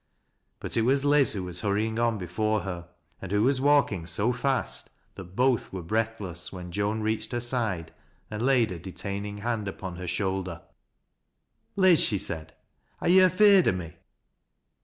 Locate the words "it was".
0.77-1.05